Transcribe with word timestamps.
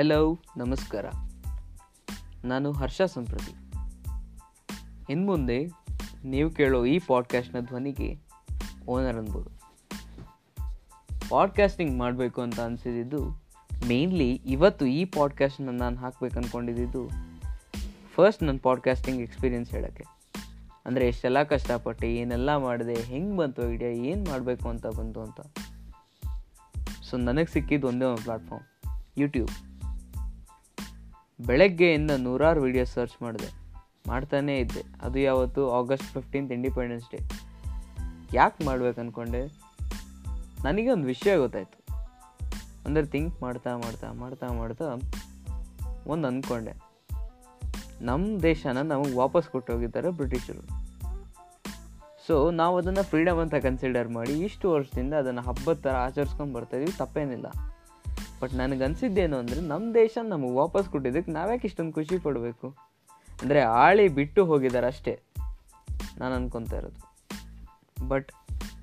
Hello, 0.00 0.38
ನಮಸ್ಕಾರ. 0.56 1.06
ನಾನು 2.44 2.72
ಹರ್ಷ 2.72 3.02
ಸಂಪ್ರತಿ. 3.02 3.54
ಇನ್ಮುಂದೆ 5.12 5.66
ನೀವು 6.24 6.50
ಕೇಳೋ 6.50 6.84
ಈ 6.84 6.98
ಪಾಡ್ಕ್ಯಾಸ್ಟ್ನ 6.98 7.60
ಧ್ವನಿಗೆ 7.60 8.18
ಓನರ್ 8.88 9.16
ಅನ್ಬೋದು. 9.16 9.50
ಪಾಡ್ಕಾಸ್ಟಿಂಗ್ 11.28 11.98
ಮಾಡಬೇಕು 11.98 12.40
ಅಂತ 12.40 12.60
ಅನಿಸಿದ್ದು 12.60 13.42
ಮೇನ್ಲಿ 13.88 14.30
ಇವತ್ತು 14.32 14.86
ಈ 14.86 15.04
ಪಾಡ್ಕಾಸ್ಟ್ನ 15.04 15.70
ನಾನು 15.70 15.96
ಹಾಕ್ಬೇಕು 15.96 16.36
ಅಂದ್ಕೊಂಡಿದ್ದು 16.36 17.08
ಫಸ್ಟ್ 18.14 18.42
ನನ್ನ 18.42 18.58
ಪಾಡ್ಕಾಸ್ಟಿಂಗ್ 18.62 19.22
ಎಕ್ಸ್ಪೀರಿಯನ್ಸ್ 19.22 19.70
ಹೇಳೋಕ್ಕೆ. 19.70 20.04
ಅಂದರೆ 20.86 21.08
ಎಷ್ಟೆಲ್ಲ 21.08 21.42
ಕಷ್ಟಪಟ್ಟು 21.42 22.06
ಏನೆಲ್ಲ 22.06 22.56
ಮಾಡಿದೆ, 22.56 22.94
ಹೆಂಗೆ 22.94 23.36
ಬಂತು 23.36 23.70
ಐಡಿಯಾ 23.72 23.90
ಏನು 23.90 24.30
ಮಾಡಬೇಕು 24.30 24.68
ಅಂತ 24.68 24.86
ಬಂತು 24.86 25.20
ಅಂತ. 25.20 25.40
ಸೊ 27.02 27.16
ನನಗೆ 27.16 27.52
ಸಿಕ್ಕಿದ್ದು 27.52 27.88
ಒಂದೇ 27.88 28.04
ಒಂದು 28.04 28.22
ಪ್ಲಾಟ್ಫಾರ್ಮ್ 28.22 28.66
ಯೂಟ್ಯೂಬ್ 29.18 29.50
ಬೆಳಗ್ಗೆಯಿಂದ 31.46 32.10
ನೂರಾರು 32.18 32.62
ವಿಡಿಯೋ 32.62 32.84
ಸರ್ಚ್ 32.84 33.22
ಮಾಡಿದೆ. 33.22 33.60
ಮಾಡ್ತಾನೇ 34.08 34.58
ಇದ್ದೆ. 34.58 34.82
ಅದು 35.02 35.18
ಯಾವತ್ತು? 35.18 35.70
ಆಗಸ್ಟ್ 35.70 36.06
ಫಿಫ್ಟೀನ್ತ್ 36.06 36.52
ಇಂಡಿಪೆಂಡೆನ್ಸ್ 36.52 37.10
ಡೇ 37.10 37.30
ಯಾಕೆ 38.34 38.64
ಮಾಡ್ಬೇಕು 38.64 39.00
ಅಂದ್ಕೊಂಡೆ 39.00 39.46
ನನಗೆ 40.64 40.90
ಒಂದು 40.90 41.06
ವಿಷಯ 41.06 41.36
ಗೊತ್ತಾಯಿತು. 41.36 41.84
ಅಂದರೆ 42.86 43.06
ಥಿಂಕ್ 43.06 43.42
ಮಾಡ್ತಾ 43.42 43.76
ಮಾಡ್ತಾ 43.76 44.12
ಮಾಡ್ತಾ 44.12 44.52
ಮಾಡ್ತಾ 44.52 44.84
ಒಂದು 46.06 46.28
ಅಂದ್ಕೊಂಡೆ 46.28 46.72
ನಮ್ಮ 48.00 48.40
ದೇಶನ 48.42 48.78
ನಮಗೆ 48.82 49.16
ವಾಪಸ್ 49.16 49.48
ಕೊಟ್ಟೋಗಿದ್ದಾರೆ 49.48 50.10
ಬ್ರಿಟಿಷರು. 50.10 50.90
ಸೊ 52.26 52.50
ನಾವು 52.50 52.78
ಅದನ್ನು 52.78 53.02
ಫ್ರೀಡಮ್ 53.02 53.38
ಅಂತ 53.38 53.54
ಕನ್ಸಿಡರ್ 53.54 54.08
ಮಾಡಿ 54.08 54.32
ಇಷ್ಟು 54.32 54.70
ವರ್ಷದಿಂದ 54.70 55.14
ಅದನ್ನು 55.14 55.42
ಹಬ್ಬದ 55.42 55.80
ಥರ 55.82 55.90
ಆಚರಿಸ್ಕೊಂಡು 55.90 56.54
ಬರ್ತಾಯಿದ್ವಿ 56.54 56.98
ತಪ್ಪೇನಿಲ್ಲ. 56.98 57.46
ಬಟ್ 58.40 58.54
ನನಗೆ 58.54 58.84
ಅನಿಸಿದ್ದೇನು 58.84 59.36
ಅಂದರೆ 59.36 59.60
ನಮ್ಮ 59.60 59.94
ದೇಶ 59.94 60.18
ನಮಗೆ 60.28 60.54
ವಾಪಸ್ 60.54 60.88
ಕೊಟ್ಟಿದ್ದಕ್ಕೆ 60.88 61.32
ನಾವ್ಯಾಕೆ 61.32 61.68
ಇಷ್ಟೊಂದು 61.68 61.92
ಖುಷಿ 61.92 62.18
ಪಡಬೇಕು? 62.18 62.68
ಅಂದರೆ 63.42 63.60
ಆಳಿ 63.60 64.08
ಬಿಟ್ಟು 64.08 64.44
ಹೋಗಿದ್ದಾರೆ 64.44 64.86
ಅಷ್ಟೇ, 64.86 65.20
ನಾನು 66.18 66.34
ಅನ್ಕೊತಾ 66.34 66.76
ಇರೋದು. 66.76 67.00
ಬಟ್ 68.08 68.32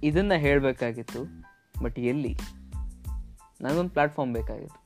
ಇದನ್ನು 0.04 0.40
ಹೇಳಬೇಕಾಗಿತ್ತು, 0.40 1.22
ಬಟ್ 1.84 2.00
ಎಲ್ಲಿ? 2.00 2.38
ನನಗೊಂದು 3.62 3.90
ಪ್ಲ್ಯಾಟ್ಫಾರ್ಮ್ 3.90 4.34
ಬೇಕಾಗಿತ್ತು. 4.34 4.80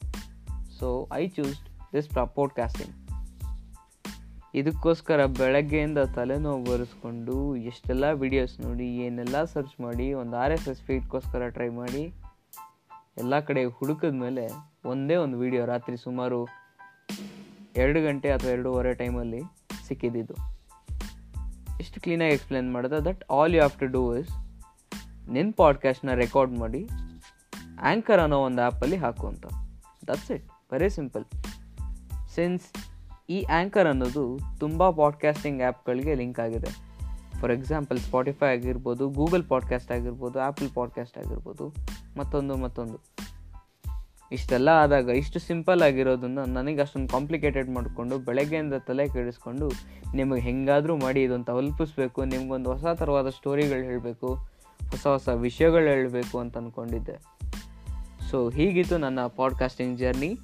So 0.80 1.09
I 1.14 1.27
chose 1.27 1.94
this 1.94 2.09
podcasting 2.09 2.95
ಇದಕ್ಕೋಸ್ಕರ 4.55 5.25
ಬೆಳಗ್ಗೆಯಿಂದ 5.25 5.97
ತಲೆನೋವು 5.97 6.64
ಬರೆಸ್ಕೊಂಡು 6.64 7.55
ಎಷ್ಟೆಲ್ಲ 7.55 8.11
ವಿಡಿಯೋಸ್ 8.11 8.61
ನೋಡಿ, 8.61 8.88
ಏನೆಲ್ಲ 8.97 9.44
ಸರ್ಚ್ 9.44 9.81
ಮಾಡಿ, 9.81 10.14
ಒಂದು 10.14 10.38
ಆರ್ 10.38 10.52
ಎಸ್ 10.52 10.67
ಎಸ್ 10.69 10.81
ಫೀಡ್ಗೋಸ್ಕರ 10.81 11.49
ಟ್ರೈ 11.49 11.69
ಮಾಡಿ 11.69 12.14
ಎಲ್ಲ 13.17 13.40
ಕಡೆ 13.40 13.66
ಹುಡುಕಿದ 13.66 14.14
ಮೇಲೆ 14.14 14.48
ಒಂದೇ 14.86 15.16
ಒಂದು 15.16 15.38
ವಿಡಿಯೋ 15.38 15.66
ರಾತ್ರಿ 15.66 15.98
ಸುಮಾರು 15.98 16.48
ಎರಡು 17.76 18.04
ಗಂಟೆ 18.04 18.31
ಅಥವಾ 18.31 18.52
ಎರಡೂವರೆ 18.52 18.94
ಟೈಮಲ್ಲಿ 18.94 19.42
ಸಿಕ್ಕಿದ್ದು 19.88 20.34
ಎಷ್ಟು 21.80 22.02
ಕ್ಲೀನಾಗಿ 22.02 22.34
ಎಕ್ಸ್ಪ್ಲೇನ್ 22.34 22.73
ಮಾಡಿದೆ. 22.73 23.06
That 23.06 23.23
all 23.32 23.54
you 23.54 23.58
have 23.58 23.80
to 23.80 23.86
do 23.86 24.17
is 24.17 24.30
ನಿನ್ನ 25.30 25.52
ಪಾಡ್ಕಾಸ್ಟ್ನ 25.56 26.14
ರೆಕಾರ್ಡ್ 26.14 26.59
ಮಾಡಿ 26.59 26.88
ಆ್ಯಂಕರ್ 27.82 28.20
ಅನ್ನೋ 28.20 28.38
ಒಂದು 28.38 28.62
ಆ್ಯಪಲ್ಲಿ 28.62 28.95
ಹಾಕು 28.95 29.28
ಅಂತ. 29.28 29.45
That's 30.08 30.32
it 30.32 30.50
very 30.72 30.89
simple 30.89 31.26
since 32.30 32.66
ಈ 33.30 33.44
ಆ್ಯಂಕರ್ 33.44 33.88
ಅನ್ನೋದು 33.88 34.39
ತುಂಬ 34.59 34.89
ಪಾಡ್ಕಾಸ್ಟಿಂಗ್ 34.89 35.62
ಆ್ಯಪ್ಗಳಿಗೆ 35.62 36.16
ಲಿಂಕ್ 36.16 36.39
ಆಗಿದೆ. 36.39 36.91
ಫಾರ್ 37.42 37.53
ಎಕ್ಸಾಂಪಲ್ 37.53 38.00
ಸ್ಪಾಟಿಫೈ 38.00 38.47
ಆಗಿರ್ಬೋದು 38.47 39.09
ಗೂಗಲ್ 39.09 39.44
ಪಾಡ್ಕಾಸ್ಟ್ 39.50 39.92
ಆಗಿರ್ಬೋದು 39.92 40.39
ಆ್ಯಪಲ್ 40.39 40.70
ಪಾಡ್ಕಾಸ್ಟ್ 40.73 41.17
ಆಗಿರ್ಬೋದು, 41.17 41.73
ಮತ್ತೊಂದು 42.17 42.56
ಮತ್ತೊಂದು. 42.56 42.98
ಇಷ್ಟೆಲ್ಲ 44.31 44.70
ಆದಾಗ, 44.70 45.09
ಇಷ್ಟು 45.09 45.39
ಸಿಂಪಲ್ 45.39 45.81
ಆಗಿರೋದನ್ನು 45.81 46.45
ನನಗೆ 46.45 46.82
ಅಷ್ಟೊಂದು 46.82 47.10
ಕಾಂಪ್ಲಿಕೇಟೆಡ್ 47.10 47.70
ಮಾಡಿಕೊಂಡು, 47.70 48.20
ಬೆಳಗ್ಗೆಯಿಂದ 48.20 48.73
ತಲೆ 48.73 49.08
ಕೆಡಿಸ್ಕೊಂಡು, 49.08 49.71
ನಿಮಗೆ 50.16 50.42
ಹೆಂಗಾದರೂ 50.42 50.98
ಮಾಡಿ 50.98 51.23
ಇದನ್ನು 51.23 51.45
ತಲುಪಿಸ್ಬೇಕು, 51.45 52.26
ನಿಮಗೊಂದು 52.26 52.71
ಹೊಸ 52.71 52.86
ಥರವಾದ 52.93 53.30
ಸ್ಟೋರಿಗಳು 53.30 53.83
ಹೇಳಬೇಕು, 53.83 54.36
ಹೊಸ 54.89 55.08
ಹೊಸ 55.08 55.30
ವಿಷಯಗಳು 55.30 55.87
ಹೇಳಬೇಕು 55.87 56.39
ಅಂತ 56.39 56.58
ಅಂದ್ಕೊಂಡಿದ್ದೆ 56.58 57.17
ಸೊ 58.32 58.49
ಹೀಗಿತ್ತು 58.49 58.98
ನನ್ನ 58.98 59.20
podcasting 59.27 59.98
journey 59.98 60.37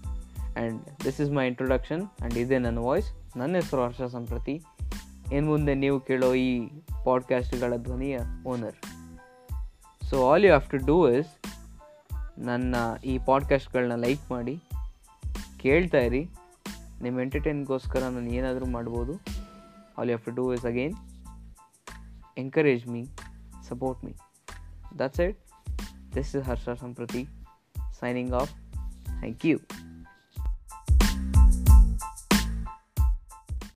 and 0.57 0.81
this 1.05 1.21
is 1.21 1.31
my 1.31 1.47
introduction 1.47 2.01
and 2.01 2.37
ಇದೇ 2.37 2.57
ನನ್ನ 2.57 2.77
ವಾಯ್ಸ್ 2.77 3.37
ನನ್ನ 3.37 3.55
ಹೆಸರು 3.55 3.83
ಹರ್ಷ 3.83 4.01
ಸಂಪ್ರತಿ. 4.01 4.63
ಇನ್ನು 5.31 5.51
ಮುಂದೆ 5.51 5.75
ನೀವು 5.75 5.99
ಕೇಳೋ 5.99 6.33
ಈ 6.33 6.69
ಪಾಡ್ಕ್ಯಾಸ್ಟ್ಗಳ 7.05 7.75
ಧ್ವನಿಯ 7.77 8.19
owner 8.47 8.75
so 10.09 10.31
all 10.31 10.45
you 10.45 10.49
have 10.49 10.69
to 10.69 10.77
do 10.85 11.09
is 11.09 11.27
ನನ್ನ 12.39 12.75
ಈ 13.05 13.19
ಪಾಡ್ಕ್ಯಾಸ್ಟ್ಗಳನ್ನ 13.25 13.95
ಲೈಕ್ 13.95 14.31
ಮಾಡಿ, 14.31 14.63
ಕೇಳ್ತಾ 15.59 15.97
ಇರಿ. 15.97 16.29
ನಿಮ್ಮ 17.01 17.21
ಎಂಟರ್ಟೈನ್ಗೋಸ್ಕರ 17.21 17.99
ನಾನು 17.99 18.29
ಏನಾದರೂ 18.29 18.65
ಮಾಡ್ಬೋದು. 18.65 19.13
All 19.97 20.09
you 20.09 20.17
have 20.17 20.21
to 20.21 20.31
do 20.31 20.53
is 20.53 20.65
again 20.65 20.95
encourage 22.37 22.87
me 22.87 23.05
support 23.67 24.05
me 24.05 24.11
that's 24.99 25.19
it 25.19 25.39
this 26.15 26.35
is 26.35 26.45
Harsha 26.45 26.69
Samprati 26.69 27.27
signing 27.99 28.33
off 28.33 28.51
thank 29.05 29.45
you 29.45 29.59